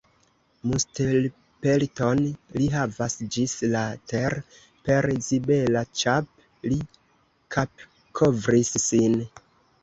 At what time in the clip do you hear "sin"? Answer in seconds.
8.89-9.21